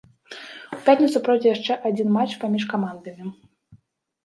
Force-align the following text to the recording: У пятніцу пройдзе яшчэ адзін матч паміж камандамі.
У 0.77 0.79
пятніцу 0.87 1.21
пройдзе 1.27 1.49
яшчэ 1.51 1.77
адзін 1.91 2.07
матч 2.17 2.31
паміж 2.47 2.67
камандамі. 2.75 3.25